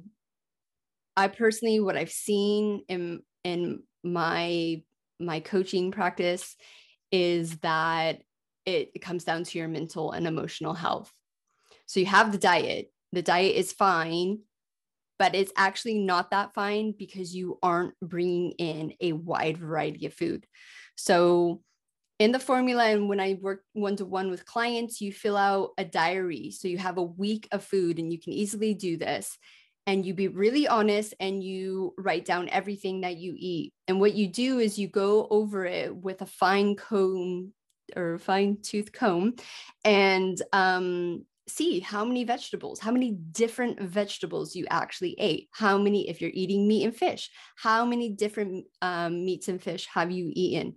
I 1.15 1.27
personally, 1.27 1.79
what 1.79 1.97
I've 1.97 2.11
seen 2.11 2.83
in 2.87 3.21
in 3.43 3.83
my 4.03 4.81
my 5.19 5.39
coaching 5.39 5.91
practice 5.91 6.55
is 7.11 7.57
that 7.57 8.21
it 8.65 9.01
comes 9.01 9.23
down 9.23 9.43
to 9.43 9.57
your 9.57 9.67
mental 9.67 10.11
and 10.11 10.25
emotional 10.25 10.73
health. 10.73 11.11
So 11.85 11.99
you 11.99 12.05
have 12.07 12.31
the 12.31 12.37
diet, 12.37 12.91
the 13.11 13.21
diet 13.21 13.55
is 13.55 13.73
fine, 13.73 14.39
but 15.19 15.35
it's 15.35 15.51
actually 15.55 15.99
not 15.99 16.31
that 16.31 16.53
fine 16.53 16.93
because 16.97 17.35
you 17.35 17.59
aren't 17.61 17.93
bringing 18.01 18.51
in 18.51 18.93
a 18.99 19.13
wide 19.13 19.57
variety 19.57 20.05
of 20.05 20.13
food. 20.13 20.45
So 20.95 21.61
in 22.19 22.31
the 22.31 22.39
formula 22.39 22.85
and 22.85 23.09
when 23.09 23.19
i 23.19 23.37
work 23.41 23.63
one-to-one 23.73 24.29
with 24.29 24.45
clients 24.45 25.01
you 25.01 25.11
fill 25.11 25.35
out 25.35 25.71
a 25.77 25.83
diary 25.83 26.51
so 26.51 26.67
you 26.67 26.77
have 26.77 26.97
a 26.97 27.03
week 27.03 27.47
of 27.51 27.63
food 27.63 27.97
and 27.99 28.11
you 28.13 28.19
can 28.19 28.31
easily 28.31 28.73
do 28.73 28.97
this 28.97 29.37
and 29.85 30.05
you 30.05 30.13
be 30.13 30.27
really 30.27 30.67
honest 30.67 31.13
and 31.19 31.43
you 31.43 31.93
write 31.97 32.25
down 32.25 32.49
everything 32.49 33.01
that 33.01 33.17
you 33.17 33.33
eat. 33.37 33.73
And 33.87 33.99
what 33.99 34.13
you 34.13 34.27
do 34.27 34.59
is 34.59 34.79
you 34.79 34.87
go 34.87 35.27
over 35.29 35.65
it 35.65 35.95
with 35.95 36.21
a 36.21 36.25
fine 36.25 36.75
comb 36.75 37.53
or 37.95 38.17
fine 38.17 38.57
tooth 38.61 38.91
comb 38.93 39.35
and 39.83 40.41
um, 40.53 41.25
see 41.47 41.79
how 41.81 42.05
many 42.05 42.23
vegetables, 42.23 42.79
how 42.79 42.91
many 42.91 43.11
different 43.11 43.81
vegetables 43.81 44.55
you 44.55 44.65
actually 44.69 45.15
ate, 45.19 45.49
how 45.51 45.77
many, 45.77 46.09
if 46.09 46.21
you're 46.21 46.31
eating 46.33 46.67
meat 46.67 46.85
and 46.85 46.95
fish, 46.95 47.29
how 47.57 47.85
many 47.85 48.09
different 48.09 48.65
um, 48.81 49.25
meats 49.25 49.49
and 49.49 49.61
fish 49.61 49.87
have 49.93 50.11
you 50.11 50.31
eaten? 50.33 50.75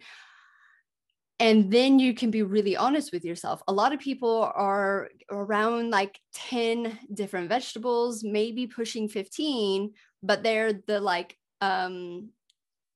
And 1.39 1.71
then 1.71 1.99
you 1.99 2.15
can 2.15 2.31
be 2.31 2.43
really 2.43 2.77
honest 2.77 3.13
with 3.13 3.25
yourself. 3.25 3.63
A 3.69 3.73
lot 3.73 3.93
of 3.93 4.01
people 4.01 4.51
are 4.55 5.09
around 5.31 5.91
like 5.91 6.19
10 6.33 6.99
different 7.13 7.49
vegetables 7.49 8.23
maybe 8.25 8.67
pushing 8.67 9.09
15 9.09 9.93
but 10.23 10.43
they're 10.43 10.73
the 10.87 11.01
like 11.01 11.37
um 11.61 12.31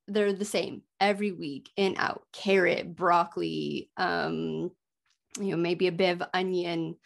they're 0.06 0.32
the 0.32 0.44
same 0.44 0.82
every 1.00 1.32
week 1.32 1.70
in 1.76 1.94
out 1.98 2.22
carrot 2.32 2.94
broccoli 2.94 3.90
um 3.96 4.70
you 5.38 5.50
know 5.50 5.56
maybe 5.56 5.86
a 5.86 5.92
bit 5.92 6.20
of 6.20 6.28
onion 6.34 6.96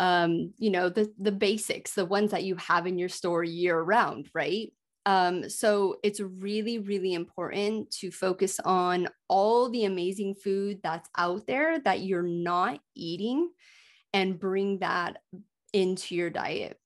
um 0.00 0.52
you 0.58 0.70
know 0.70 0.88
the 0.88 1.12
the 1.18 1.32
basics 1.32 1.94
the 1.94 2.04
ones 2.04 2.30
that 2.30 2.44
you 2.44 2.56
have 2.56 2.86
in 2.86 2.98
your 2.98 3.08
store 3.08 3.44
year 3.44 3.80
round 3.80 4.28
right 4.34 4.72
um, 5.06 5.48
so 5.48 5.96
it's 6.02 6.20
really, 6.20 6.78
really 6.78 7.14
important 7.14 7.90
to 7.92 8.10
focus 8.10 8.60
on 8.64 9.08
all 9.28 9.70
the 9.70 9.84
amazing 9.84 10.34
food 10.34 10.80
that's 10.82 11.08
out 11.16 11.46
there 11.46 11.80
that 11.80 12.00
you're 12.00 12.22
not 12.22 12.80
eating 12.94 13.50
and 14.12 14.38
bring 14.38 14.80
that 14.80 15.18
into 15.72 16.14
your 16.14 16.30
diet. 16.30 16.78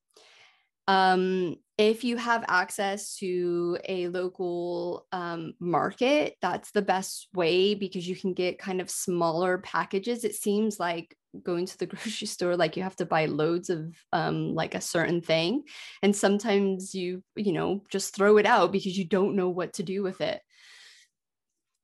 Um, 0.86 1.56
if 1.76 2.04
you 2.04 2.16
have 2.16 2.44
access 2.46 3.16
to 3.16 3.78
a 3.88 4.08
local 4.08 5.06
um, 5.10 5.54
market, 5.58 6.36
that's 6.40 6.70
the 6.70 6.82
best 6.82 7.28
way 7.34 7.74
because 7.74 8.06
you 8.08 8.14
can 8.14 8.32
get 8.32 8.58
kind 8.60 8.80
of 8.80 8.88
smaller 8.88 9.58
packages. 9.58 10.24
It 10.24 10.36
seems 10.36 10.78
like 10.78 11.16
going 11.42 11.66
to 11.66 11.78
the 11.78 11.86
grocery 11.94 12.28
store 12.28 12.56
like 12.56 12.76
you 12.76 12.82
have 12.84 12.94
to 12.94 13.04
buy 13.06 13.26
loads 13.26 13.68
of 13.68 13.92
um 14.12 14.54
like 14.54 14.76
a 14.76 14.80
certain 14.80 15.20
thing 15.20 15.64
and 16.00 16.14
sometimes 16.14 16.94
you 16.94 17.24
you 17.34 17.52
know 17.52 17.82
just 17.90 18.14
throw 18.14 18.36
it 18.36 18.46
out 18.46 18.70
because 18.70 18.96
you 18.96 19.04
don't 19.04 19.34
know 19.34 19.48
what 19.48 19.72
to 19.72 19.82
do 19.82 20.02
with 20.02 20.20
it. 20.20 20.40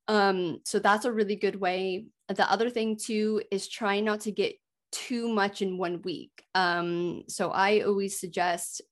Um 0.06 0.60
so 0.64 0.78
that's 0.78 1.04
a 1.04 1.12
really 1.12 1.36
good 1.36 1.56
way. 1.56 2.06
The 2.28 2.48
other 2.48 2.70
thing 2.70 2.96
too 2.96 3.42
is 3.50 3.68
try 3.68 3.98
not 3.98 4.20
to 4.20 4.30
get 4.30 4.54
too 4.92 5.28
much 5.28 5.62
in 5.62 5.78
one 5.78 6.00
week. 6.02 6.44
Um 6.54 7.24
so 7.28 7.50
i 7.50 7.80
always 7.80 8.20
suggest 8.20 8.82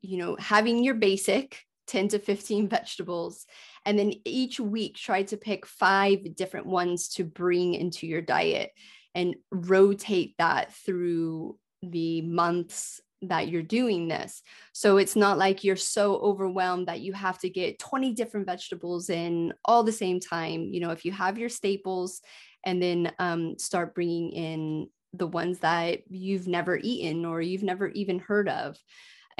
you 0.00 0.18
know 0.18 0.36
having 0.38 0.82
your 0.82 0.94
basic 0.94 1.64
10 1.86 2.08
to 2.08 2.18
15 2.18 2.68
vegetables 2.68 3.46
and 3.84 3.98
then 3.98 4.12
each 4.24 4.60
week 4.60 4.94
try 4.94 5.22
to 5.24 5.36
pick 5.36 5.66
five 5.66 6.36
different 6.36 6.66
ones 6.66 7.08
to 7.08 7.24
bring 7.24 7.74
into 7.74 8.06
your 8.06 8.22
diet 8.22 8.70
and 9.14 9.34
rotate 9.50 10.34
that 10.38 10.72
through 10.72 11.58
the 11.82 12.22
months 12.22 13.00
that 13.22 13.48
you're 13.48 13.62
doing 13.62 14.08
this. 14.08 14.42
So 14.72 14.96
it's 14.96 15.16
not 15.16 15.36
like 15.36 15.62
you're 15.62 15.76
so 15.76 16.16
overwhelmed 16.16 16.88
that 16.88 17.00
you 17.00 17.12
have 17.12 17.38
to 17.40 17.50
get 17.50 17.78
20 17.78 18.14
different 18.14 18.46
vegetables 18.46 19.10
in 19.10 19.52
all 19.64 19.82
the 19.82 19.92
same 19.92 20.20
time. 20.20 20.70
You 20.72 20.80
know, 20.80 20.90
if 20.90 21.04
you 21.04 21.12
have 21.12 21.38
your 21.38 21.48
staples 21.48 22.22
and 22.64 22.82
then 22.82 23.12
um, 23.18 23.58
start 23.58 23.94
bringing 23.94 24.30
in 24.30 24.88
the 25.12 25.26
ones 25.26 25.58
that 25.58 26.00
you've 26.08 26.46
never 26.46 26.78
eaten 26.82 27.24
or 27.24 27.40
you've 27.40 27.62
never 27.62 27.88
even 27.88 28.20
heard 28.20 28.48
of. 28.48 28.76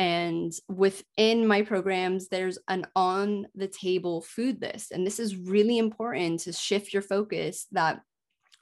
And 0.00 0.54
within 0.66 1.46
my 1.46 1.60
programs, 1.60 2.28
there's 2.28 2.58
an 2.68 2.86
on 2.96 3.48
the 3.54 3.68
table 3.68 4.22
food 4.22 4.62
list. 4.62 4.92
And 4.92 5.06
this 5.06 5.20
is 5.20 5.36
really 5.36 5.76
important 5.76 6.40
to 6.40 6.54
shift 6.54 6.94
your 6.94 7.02
focus 7.02 7.66
that 7.72 8.00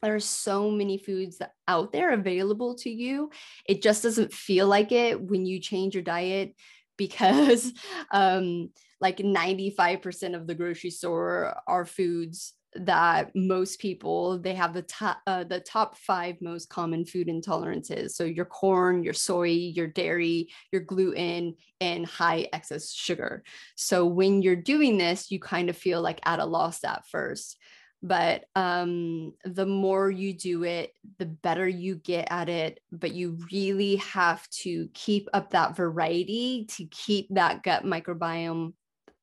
there 0.03 0.17
are 0.17 0.21
so 0.21 0.69
many 0.69 0.99
foods 0.99 1.41
out 1.69 1.93
there 1.93 2.13
available 2.13 2.75
to 2.79 2.91
you. 2.91 3.31
It 3.69 3.83
just 3.83 4.03
doesn't 4.03 4.33
feel 4.33 4.67
like 4.67 4.91
it 4.91 5.21
when 5.21 5.47
you 5.47 5.61
change 5.61 5.95
your 5.95 6.03
diet 6.03 6.57
because 6.97 7.73
um, 8.11 8.71
like 9.01 9.19
95% 9.19 10.35
of 10.35 10.49
the 10.49 10.57
grocery 10.57 10.91
store 10.91 11.55
are 11.69 11.85
foods 11.85 12.55
that 12.75 13.31
most 13.35 13.81
people 13.81 14.39
they 14.39 14.55
have 14.55 14.75
the 14.75 14.83
top 14.83 15.19
uh, 15.27 15.45
the 15.45 15.61
top 15.61 15.97
five 15.97 16.37
most 16.41 16.69
common 16.69 17.05
food 17.05 17.29
intolerances. 17.29 18.11
So 18.11 18.25
your 18.25 18.45
corn 18.45 19.03
your 19.03 19.15
soy 19.15 19.49
your 19.49 19.87
dairy 19.87 20.49
your 20.71 20.83
gluten 20.83 21.57
and 21.81 22.07
high 22.07 22.49
excess 22.53 22.93
sugar. 22.93 23.43
So 23.77 24.07
when 24.07 24.43
you're 24.43 24.57
doing 24.57 24.99
this 24.99 25.31
you 25.31 25.41
kind 25.41 25.71
of 25.71 25.77
feel 25.77 26.03
like 26.03 26.21
at 26.25 26.41
a 26.41 26.45
loss 26.45 26.85
at 26.85 27.07
first. 27.09 27.59
But 28.01 28.45
um, 28.55 29.33
the 29.45 29.67
more 29.67 30.09
you 30.09 30.33
do 30.33 30.63
it 30.65 30.93
the 31.19 31.27
better 31.27 31.67
you 31.67 31.97
get 31.97 32.29
at 32.31 32.49
it. 32.49 32.81
But 32.93 33.13
you 33.13 33.39
really 33.51 33.97
have 33.97 34.49
to 34.63 34.89
keep 34.95 35.29
up 35.33 35.51
that 35.51 35.75
variety 35.75 36.67
to 36.77 36.85
keep 36.85 37.29
that 37.31 37.63
gut 37.63 37.85
microbiome 37.85 38.75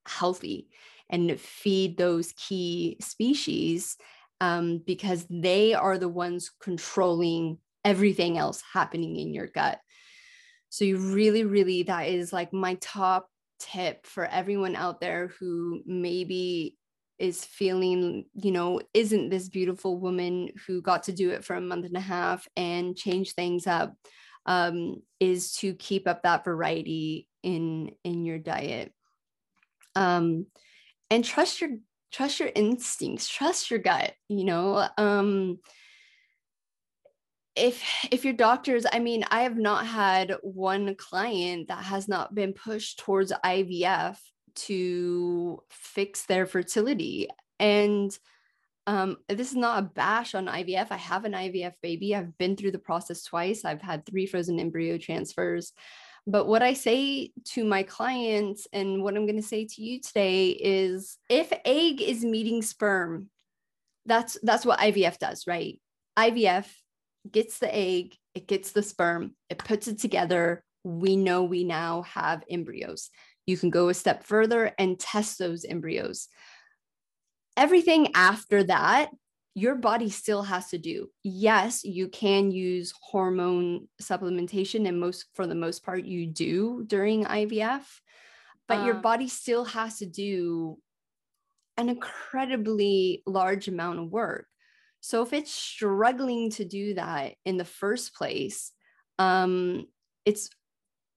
healthy 0.07 0.67
and 1.09 1.39
feed 1.39 1.97
those 1.97 2.33
key 2.33 2.97
species 3.01 3.97
um, 4.41 4.81
because 4.85 5.25
they 5.29 5.73
are 5.73 5.97
the 5.97 6.09
ones 6.09 6.51
controlling 6.61 7.57
everything 7.83 8.37
else 8.37 8.61
happening 8.73 9.15
in 9.15 9.33
your 9.33 9.47
gut. 9.47 9.79
So, 10.69 10.83
you 10.83 10.97
really, 10.97 11.43
really, 11.43 11.83
that 11.83 12.07
is 12.07 12.33
like 12.33 12.51
my 12.51 12.75
top 12.81 13.27
tip 13.59 14.05
for 14.05 14.25
everyone 14.25 14.75
out 14.75 14.99
there 14.99 15.31
who 15.39 15.81
maybe 15.85 16.77
is 17.17 17.45
feeling, 17.45 18.25
you 18.33 18.51
know, 18.51 18.81
isn't 18.93 19.29
this 19.29 19.47
beautiful 19.47 19.97
woman 19.99 20.49
who 20.67 20.81
got 20.81 21.03
to 21.03 21.13
do 21.13 21.29
it 21.29 21.45
for 21.45 21.55
a 21.55 21.61
month 21.61 21.85
and 21.85 21.95
a 21.95 22.01
half 22.01 22.47
and 22.57 22.97
change 22.97 23.33
things 23.33 23.67
up, 23.67 23.93
um, 24.45 25.01
is 25.19 25.53
to 25.53 25.73
keep 25.75 26.07
up 26.07 26.23
that 26.23 26.43
variety 26.43 27.27
in 27.41 27.91
in 28.03 28.25
your 28.25 28.39
diet. 28.39 28.91
Um, 29.95 30.47
and 31.09 31.23
trust 31.23 31.61
your 31.61 31.71
trust 32.11 32.39
your 32.39 32.51
instincts 32.55 33.27
trust 33.27 33.69
your 33.69 33.79
gut 33.79 34.13
you 34.29 34.45
know 34.45 34.87
um 34.97 35.59
if 37.55 37.83
if 38.11 38.23
your 38.23 38.33
doctors 38.33 38.85
i 38.91 38.99
mean 38.99 39.23
i 39.31 39.41
have 39.41 39.57
not 39.57 39.85
had 39.85 40.35
one 40.41 40.95
client 40.95 41.67
that 41.67 41.83
has 41.83 42.07
not 42.07 42.33
been 42.35 42.53
pushed 42.53 42.99
towards 42.99 43.31
ivf 43.43 44.17
to 44.55 45.61
fix 45.69 46.25
their 46.25 46.45
fertility 46.45 47.27
and 47.59 48.17
um, 48.87 49.17
this 49.27 49.49
is 49.49 49.55
not 49.55 49.79
a 49.79 49.87
bash 49.87 50.35
on 50.35 50.45
IVF. 50.45 50.91
I 50.91 50.97
have 50.97 51.25
an 51.25 51.33
IVF 51.33 51.73
baby. 51.81 52.15
I've 52.15 52.37
been 52.37 52.55
through 52.55 52.71
the 52.71 52.79
process 52.79 53.23
twice. 53.23 53.65
I've 53.65 53.81
had 53.81 54.05
three 54.05 54.27
frozen 54.27 54.59
embryo 54.59 54.97
transfers. 54.97 55.73
But 56.27 56.47
what 56.47 56.63
I 56.63 56.73
say 56.73 57.31
to 57.53 57.63
my 57.63 57.83
clients 57.83 58.67
and 58.73 59.03
what 59.03 59.15
I'm 59.15 59.27
going 59.27 59.41
to 59.41 59.47
say 59.47 59.65
to 59.65 59.81
you 59.81 60.01
today 60.01 60.49
is 60.49 61.17
if 61.29 61.53
egg 61.63 62.01
is 62.01 62.25
meeting 62.25 62.61
sperm, 62.61 63.29
that's 64.05 64.37
that's 64.41 64.65
what 64.65 64.79
IVF 64.79 65.19
does, 65.19 65.45
right? 65.45 65.79
IVF 66.17 66.67
gets 67.31 67.59
the 67.59 67.73
egg, 67.73 68.15
it 68.33 68.47
gets 68.47 68.71
the 68.71 68.83
sperm, 68.83 69.35
it 69.49 69.59
puts 69.59 69.87
it 69.87 69.99
together. 69.99 70.63
We 70.83 71.15
know 71.15 71.43
we 71.43 71.63
now 71.63 72.03
have 72.03 72.43
embryos. 72.49 73.09
You 73.45 73.57
can 73.57 73.69
go 73.69 73.89
a 73.89 73.93
step 73.93 74.23
further 74.23 74.71
and 74.77 74.99
test 74.99 75.37
those 75.37 75.65
embryos. 75.65 76.27
Everything 77.57 78.09
after 78.15 78.63
that 78.65 79.09
your 79.55 79.75
body 79.75 80.09
still 80.09 80.43
has 80.43 80.69
to 80.69 80.77
do. 80.77 81.09
Yes, 81.23 81.85
you 81.85 82.09
can 82.09 82.51
use 82.51 82.93
hormone 83.01 83.87
supplementation, 84.01 84.85
and 84.87 84.99
most 84.99 85.27
for 85.33 85.47
the 85.47 85.55
most 85.55 85.83
part, 85.83 86.03
you 86.03 86.27
do 86.27 86.83
during 86.85 87.23
IVF, 87.23 87.83
but 88.67 88.79
um, 88.79 88.85
your 88.85 88.95
body 88.95 89.29
still 89.29 89.63
has 89.63 89.99
to 89.99 90.05
do 90.05 90.77
an 91.77 91.87
incredibly 91.87 93.23
large 93.25 93.69
amount 93.69 93.99
of 93.99 94.11
work. 94.11 94.45
So 94.99 95.21
if 95.21 95.31
it's 95.31 95.51
struggling 95.51 96.49
to 96.51 96.65
do 96.65 96.95
that 96.95 97.35
in 97.45 97.55
the 97.55 97.65
first 97.65 98.13
place, 98.13 98.73
um, 99.19 99.85
it's 100.25 100.49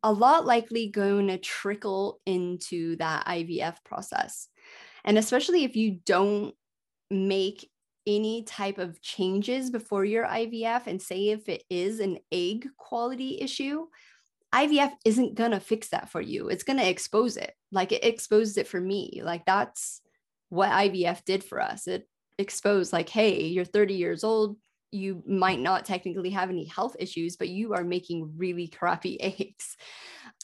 a 0.05 0.13
lot 0.13 0.47
likely 0.47 0.89
going 0.89 1.27
to 1.29 1.39
trickle 1.39 2.21
into 2.25 2.97
that 2.97 3.27
IVF 3.27 3.77
process. 3.85 4.47
And 5.05 5.19
especially 5.19 5.65
if 5.65 5.75
you 5.75 5.99
don't 6.05 6.55
make 7.11 7.69
any 8.09 8.43
type 8.43 8.79
of 8.79 9.01
changes 9.03 9.71
before 9.71 10.05
your 10.05 10.25
IVF 10.25 10.89
and 10.89 11.01
say 11.01 11.29
if 11.29 11.49
it 11.49 11.63
is 11.71 12.01
an 12.01 12.19
egg 12.33 12.67
quality 12.77 13.41
issue, 13.41 13.87
IVF 14.53 14.93
isn't 15.05 15.35
going 15.35 15.51
to 15.51 15.61
fix 15.61 15.91
that 15.91 16.09
for 16.09 16.21
you. 16.21 16.49
It's 16.49 16.65
going 16.65 16.79
to 16.79 16.89
expose 16.89 17.37
it. 17.37 17.55
Like 17.71 17.93
it 17.93 18.03
exposed 18.03 18.57
it 18.59 18.67
for 18.67 18.81
me. 18.81 19.21
Like 19.23 19.45
that's 19.45 20.01
what 20.49 20.71
IVF 20.71 21.25
did 21.25 21.45
for 21.45 21.61
us. 21.61 21.87
It 21.87 22.09
exposed, 22.39 22.93
like, 22.93 23.09
hey, 23.09 23.45
you're 23.45 23.65
30 23.65 23.95
years 23.95 24.25
old. 24.25 24.57
You 24.91 25.23
might 25.27 25.61
not 25.61 25.85
technically 25.85 26.31
have 26.31 26.49
any 26.49 26.65
health 26.65 26.97
issues, 26.99 27.37
but 27.37 27.49
you 27.49 27.75
are 27.75 27.85
making 27.85 28.33
really 28.37 28.69
crappy 28.69 29.21
eggs. 29.21 29.77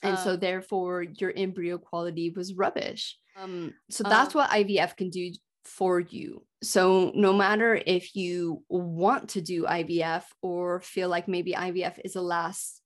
And 0.02 0.18
um, 0.18 0.22
so, 0.22 0.36
therefore, 0.36 1.02
your 1.02 1.32
embryo 1.34 1.78
quality 1.78 2.30
was 2.30 2.52
rubbish. 2.52 3.16
Um, 3.40 3.72
so, 3.88 4.04
that's 4.04 4.34
um, 4.34 4.40
what 4.40 4.50
IVF 4.50 4.96
can 4.96 5.08
do 5.08 5.32
for 5.64 5.98
you. 5.98 6.44
So, 6.64 7.12
no 7.14 7.32
matter 7.32 7.80
if 7.86 8.16
you 8.16 8.62
want 8.68 9.30
to 9.30 9.40
do 9.40 9.64
IVF 9.64 10.24
or 10.40 10.80
feel 10.80 11.08
like 11.08 11.28
maybe 11.28 11.52
IVF 11.52 12.00
is 12.04 12.16
a 12.16 12.22
last, 12.22 12.80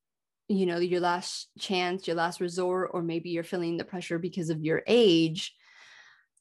you 0.48 0.66
know, 0.66 0.78
your 0.78 1.00
last 1.00 1.48
chance, 1.58 2.06
your 2.06 2.16
last 2.16 2.40
resort, 2.40 2.90
or 2.92 3.02
maybe 3.02 3.30
you're 3.30 3.44
feeling 3.44 3.76
the 3.76 3.84
pressure 3.84 4.18
because 4.18 4.50
of 4.50 4.64
your 4.64 4.82
age, 4.86 5.54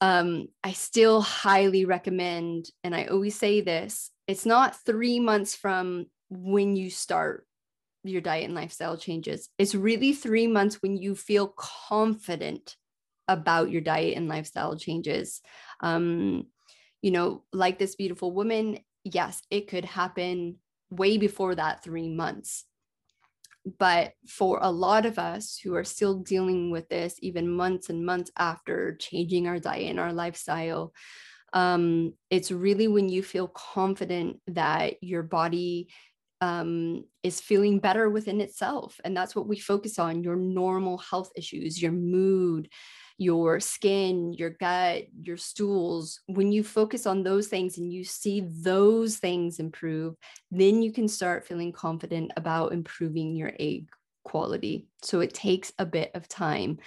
um, 0.00 0.48
I 0.62 0.72
still 0.72 1.20
highly 1.20 1.84
recommend, 1.84 2.66
and 2.84 2.94
I 2.94 3.06
always 3.06 3.36
say 3.36 3.60
this 3.60 4.10
it's 4.26 4.44
not 4.44 4.76
three 4.84 5.20
months 5.20 5.54
from 5.54 6.06
when 6.30 6.76
you 6.76 6.90
start 6.90 7.46
your 8.04 8.20
diet 8.20 8.44
and 8.44 8.54
lifestyle 8.54 8.96
changes. 8.96 9.48
It's 9.58 9.74
really 9.74 10.12
three 10.12 10.46
months 10.46 10.82
when 10.82 10.96
you 10.96 11.14
feel 11.14 11.54
confident 11.56 12.76
about 13.26 13.70
your 13.70 13.80
diet 13.80 14.16
and 14.16 14.28
lifestyle 14.28 14.76
changes. 14.76 15.40
Um, 15.80 16.46
you 17.02 17.10
know, 17.10 17.44
like 17.52 17.78
this 17.78 17.96
beautiful 17.96 18.32
woman, 18.32 18.78
yes, 19.04 19.42
it 19.50 19.68
could 19.68 19.84
happen 19.84 20.56
way 20.90 21.18
before 21.18 21.54
that 21.54 21.82
three 21.82 22.08
months. 22.08 22.64
But 23.78 24.12
for 24.26 24.58
a 24.62 24.70
lot 24.70 25.04
of 25.04 25.18
us 25.18 25.58
who 25.62 25.74
are 25.74 25.84
still 25.84 26.20
dealing 26.20 26.70
with 26.70 26.88
this, 26.88 27.16
even 27.20 27.50
months 27.50 27.90
and 27.90 28.04
months 28.06 28.30
after 28.38 28.96
changing 28.96 29.46
our 29.46 29.58
diet 29.58 29.90
and 29.90 30.00
our 30.00 30.12
lifestyle, 30.12 30.92
um, 31.52 32.14
it's 32.30 32.50
really 32.50 32.88
when 32.88 33.08
you 33.08 33.22
feel 33.22 33.48
confident 33.48 34.38
that 34.46 35.02
your 35.02 35.22
body 35.22 35.88
um, 36.40 37.04
is 37.22 37.40
feeling 37.40 37.78
better 37.78 38.08
within 38.08 38.40
itself. 38.40 39.00
And 39.04 39.16
that's 39.16 39.34
what 39.34 39.48
we 39.48 39.58
focus 39.58 39.98
on 39.98 40.22
your 40.22 40.36
normal 40.36 40.98
health 40.98 41.30
issues, 41.36 41.80
your 41.80 41.92
mood, 41.92 42.68
your 43.18 43.58
skin, 43.58 44.32
your 44.32 44.50
gut, 44.50 45.04
your 45.20 45.36
stools, 45.36 46.20
when 46.26 46.52
you 46.52 46.62
focus 46.62 47.04
on 47.04 47.24
those 47.24 47.48
things 47.48 47.76
and 47.76 47.92
you 47.92 48.04
see 48.04 48.46
those 48.62 49.16
things 49.16 49.58
improve, 49.58 50.14
then 50.52 50.82
you 50.82 50.92
can 50.92 51.08
start 51.08 51.44
feeling 51.44 51.72
confident 51.72 52.30
about 52.36 52.72
improving 52.72 53.34
your 53.34 53.52
egg 53.58 53.88
quality. 54.24 54.86
So 55.02 55.20
it 55.20 55.34
takes 55.34 55.72
a 55.78 55.84
bit 55.84 56.12
of 56.14 56.28
time. 56.28 56.78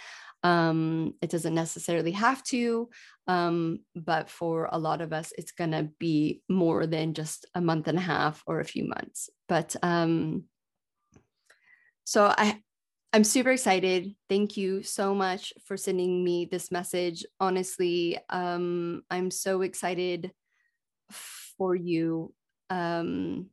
Um, 0.43 1.15
it 1.21 1.29
doesn't 1.29 1.53
necessarily 1.53 2.11
have 2.11 2.41
to, 2.45 2.89
um, 3.27 3.79
but 3.93 4.29
for 4.29 4.69
a 4.71 4.79
lot 4.79 5.01
of 5.01 5.13
us, 5.13 5.33
it's 5.37 5.51
going 5.51 5.71
to 5.71 5.89
be 5.99 6.41
more 6.49 6.87
than 6.87 7.13
just 7.13 7.45
a 7.53 7.61
month 7.61 7.87
and 7.87 7.97
a 7.97 8.01
half 8.01 8.41
or 8.47 8.59
a 8.59 8.65
few 8.65 8.87
months. 8.87 9.29
But 9.47 9.75
um, 9.83 10.45
so 12.05 12.25
I, 12.25 12.59
I'm 13.13 13.25
super 13.25 13.51
excited. 13.51 14.15
Thank 14.29 14.55
you 14.55 14.83
so 14.83 15.13
much 15.13 15.51
for 15.65 15.75
sending 15.75 16.23
me 16.23 16.47
this 16.49 16.71
message. 16.71 17.25
Honestly, 17.41 18.17
um, 18.29 19.03
I'm 19.09 19.31
so 19.31 19.63
excited 19.63 20.31
for 21.57 21.75
you. 21.75 22.33
Um, 22.69 23.47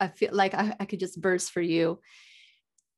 I 0.00 0.08
feel 0.08 0.30
like 0.32 0.54
I, 0.54 0.74
I 0.80 0.84
could 0.86 0.98
just 0.98 1.20
burst 1.20 1.52
for 1.52 1.60
you. 1.60 2.00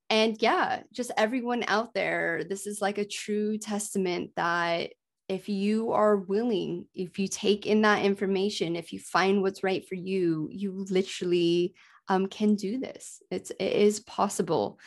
And 0.09 0.41
yeah, 0.41 0.83
just 0.93 1.11
everyone 1.17 1.65
out 1.69 1.93
there, 1.93 2.45
this 2.49 2.67
is 2.67 2.81
like 2.81 2.97
a 2.97 3.07
true 3.07 3.59
testament 3.59 4.31
that 4.37 4.93
if 5.29 5.49
you 5.51 5.93
are 5.93 6.17
willing, 6.17 6.87
if 6.95 7.19
you 7.19 7.29
take 7.29 7.67
in 7.67 7.83
that 7.83 8.05
information, 8.05 8.77
if 8.77 8.95
you 8.95 8.99
find 8.99 9.43
what's 9.43 9.63
right 9.63 9.87
for 9.87 9.95
you, 9.95 10.49
you 10.51 10.87
literally 10.89 11.75
um, 12.09 12.29
can 12.29 12.55
do 12.55 12.79
this. 12.79 13.23
It's 13.31 13.51
it 13.51 13.73
is 13.73 14.01
possible 14.01 14.79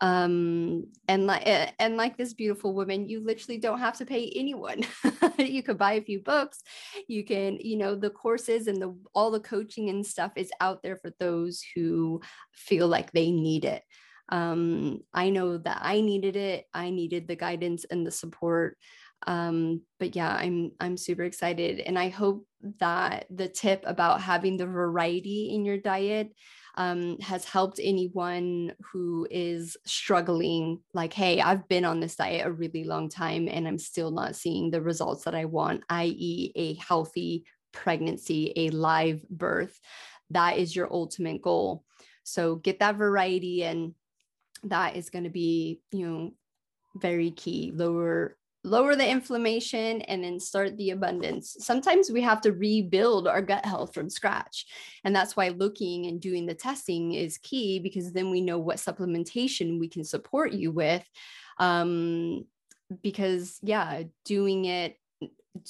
um 0.00 0.84
and 1.08 1.26
like 1.26 1.42
eh, 1.46 1.70
and 1.78 1.96
like 1.96 2.18
this 2.18 2.34
beautiful 2.34 2.74
woman 2.74 3.08
you 3.08 3.24
literally 3.24 3.56
don't 3.58 3.78
have 3.78 3.96
to 3.96 4.04
pay 4.04 4.30
anyone 4.36 4.82
you 5.38 5.62
could 5.62 5.78
buy 5.78 5.94
a 5.94 6.02
few 6.02 6.20
books 6.22 6.62
you 7.08 7.24
can 7.24 7.56
you 7.60 7.78
know 7.78 7.94
the 7.94 8.10
courses 8.10 8.66
and 8.66 8.80
the 8.80 8.94
all 9.14 9.30
the 9.30 9.40
coaching 9.40 9.88
and 9.88 10.04
stuff 10.04 10.32
is 10.36 10.50
out 10.60 10.82
there 10.82 10.96
for 10.96 11.10
those 11.18 11.62
who 11.74 12.20
feel 12.52 12.88
like 12.88 13.10
they 13.12 13.30
need 13.30 13.64
it 13.64 13.82
Um, 14.28 15.02
I 15.14 15.30
know 15.30 15.58
that 15.58 15.78
I 15.82 16.00
needed 16.00 16.34
it. 16.34 16.66
I 16.74 16.90
needed 16.90 17.28
the 17.28 17.36
guidance 17.36 17.86
and 17.86 18.04
the 18.04 18.10
support. 18.10 18.76
Um, 19.26 19.82
but 19.98 20.14
yeah, 20.16 20.30
I'm 20.30 20.72
I'm 20.80 20.96
super 20.96 21.22
excited, 21.22 21.80
and 21.80 21.98
I 21.98 22.08
hope 22.08 22.46
that 22.80 23.26
the 23.30 23.48
tip 23.48 23.84
about 23.86 24.20
having 24.20 24.56
the 24.56 24.66
variety 24.66 25.50
in 25.54 25.64
your 25.64 25.78
diet 25.78 26.32
um, 26.76 27.18
has 27.20 27.44
helped 27.44 27.80
anyone 27.82 28.72
who 28.92 29.26
is 29.30 29.76
struggling 29.86 30.80
like 30.92 31.12
hey 31.12 31.40
i've 31.40 31.66
been 31.68 31.84
on 31.86 32.00
this 32.00 32.16
diet 32.16 32.46
a 32.46 32.52
really 32.52 32.84
long 32.84 33.08
time 33.08 33.48
and 33.48 33.66
i'm 33.66 33.78
still 33.78 34.10
not 34.10 34.36
seeing 34.36 34.70
the 34.70 34.82
results 34.82 35.24
that 35.24 35.34
i 35.34 35.44
want 35.44 35.82
i.e 35.88 36.52
a 36.54 36.74
healthy 36.74 37.44
pregnancy 37.72 38.52
a 38.56 38.68
live 38.70 39.26
birth 39.30 39.80
that 40.30 40.58
is 40.58 40.74
your 40.74 40.92
ultimate 40.92 41.42
goal. 41.42 41.84
So 42.24 42.56
get 42.56 42.80
that 42.80 42.96
variety 42.96 43.64
and 43.64 43.94
that 44.64 44.96
is 44.96 45.10
going 45.10 45.24
to 45.24 45.30
be 45.30 45.80
you 45.92 46.06
know 46.06 46.30
very 46.96 47.30
key. 47.30 47.72
Lower 47.74 48.36
lower 48.66 48.96
the 48.96 49.08
inflammation 49.08 50.02
and 50.02 50.22
then 50.22 50.40
start 50.40 50.76
the 50.76 50.90
abundance. 50.90 51.56
Sometimes 51.60 52.10
we 52.10 52.20
have 52.22 52.40
to 52.42 52.52
rebuild 52.52 53.28
our 53.28 53.40
gut 53.40 53.64
health 53.64 53.94
from 53.94 54.10
scratch. 54.10 54.66
And 55.04 55.14
that's 55.14 55.36
why 55.36 55.48
looking 55.48 56.06
and 56.06 56.20
doing 56.20 56.44
the 56.46 56.54
testing 56.54 57.12
is 57.12 57.38
key 57.38 57.78
because 57.78 58.12
then 58.12 58.30
we 58.30 58.40
know 58.40 58.58
what 58.58 58.76
supplementation 58.76 59.78
we 59.78 59.88
can 59.88 60.04
support 60.04 60.52
you 60.52 60.72
with. 60.72 61.04
Um, 61.58 62.44
because 63.02 63.58
yeah, 63.62 64.02
doing 64.24 64.66
it 64.66 64.96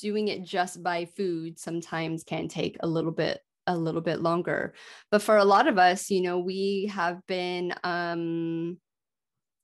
doing 0.01 0.27
it 0.29 0.43
just 0.43 0.83
by 0.83 1.05
food 1.05 1.61
sometimes 1.61 2.25
can 2.25 2.49
take 2.49 2.77
a 2.81 2.87
little 2.87 3.13
bit 3.13 3.41
a 3.67 3.77
little 3.77 4.01
bit 4.01 4.21
longer. 4.21 4.75
But 5.11 5.23
for 5.23 5.37
a 5.37 5.45
lot 5.45 5.69
of 5.69 5.79
us, 5.79 6.11
you 6.11 6.23
know, 6.23 6.39
we 6.39 6.91
have 6.93 7.25
been 7.27 7.75
um 7.85 8.79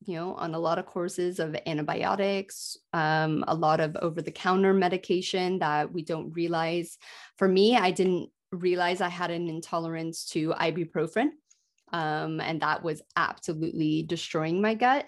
you 0.07 0.17
know, 0.17 0.35
on 0.35 0.55
a 0.55 0.59
lot 0.59 0.79
of 0.79 0.87
courses 0.87 1.39
of 1.39 1.57
antibiotics, 1.67 2.77
um, 2.93 3.45
a 3.49 3.55
lot 3.55 3.81
of 3.81 3.97
over 3.97 4.23
the 4.23 4.31
counter 4.31 4.73
medication 4.73 5.59
that 5.61 5.93
we 5.93 6.03
don't 6.03 6.33
realize. 6.33 6.99
For 7.37 7.49
me, 7.49 7.77
I 7.77 7.91
didn't 7.91 8.31
realize 8.51 9.01
I 9.01 9.09
had 9.09 9.31
an 9.31 9.49
intolerance 9.49 10.25
to 10.27 10.51
ibuprofen. 10.51 11.31
Um, 11.93 12.41
and 12.41 12.61
that 12.63 12.83
was 12.83 13.03
absolutely 13.17 14.03
destroying 14.03 14.63
my 14.63 14.75
gut. 14.75 15.07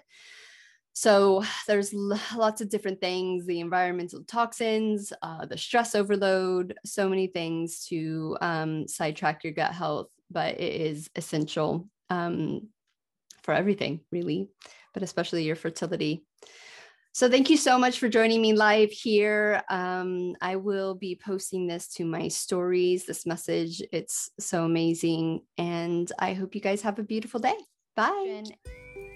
So 0.93 1.43
there's 1.67 1.93
lots 1.93 2.61
of 2.61 2.69
different 2.69 3.01
things 3.01 3.45
the 3.45 3.59
environmental 3.59 4.23
toxins, 4.23 5.11
uh, 5.21 5.45
the 5.45 5.57
stress 5.57 5.93
overload, 5.93 6.75
so 6.85 7.09
many 7.09 7.27
things 7.27 7.85
to 7.87 8.37
um, 8.39 8.87
sidetrack 8.87 9.43
your 9.43 9.51
gut 9.51 9.73
health, 9.73 10.07
but 10.31 10.59
it 10.59 10.81
is 10.81 11.09
essential 11.15 11.89
um, 12.09 12.69
for 13.43 13.53
everything, 13.53 13.99
really 14.11 14.49
but 14.95 15.03
especially 15.03 15.43
your 15.43 15.55
fertility. 15.55 16.25
So 17.11 17.29
thank 17.29 17.49
you 17.49 17.55
so 17.55 17.77
much 17.77 17.99
for 17.99 18.09
joining 18.09 18.41
me 18.41 18.53
live 18.53 18.91
here. 18.91 19.61
Um, 19.69 20.35
I 20.41 20.57
will 20.57 20.95
be 20.95 21.17
posting 21.23 21.67
this 21.67 21.87
to 21.95 22.03
my 22.03 22.27
stories, 22.27 23.05
this 23.05 23.25
message. 23.25 23.81
It's 23.93 24.31
so 24.39 24.65
amazing. 24.65 25.41
And 25.57 26.11
I 26.19 26.33
hope 26.33 26.55
you 26.55 26.61
guys 26.61 26.81
have 26.81 26.99
a 26.99 27.03
beautiful 27.03 27.39
day. 27.39 27.55
Bye. 27.95 28.43